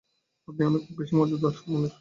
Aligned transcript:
আপনি 0.47 0.61
অনেক 0.65 0.83
বেশি 0.97 1.13
মজাদার 1.15 1.51
হচ্ছেন। 1.51 1.81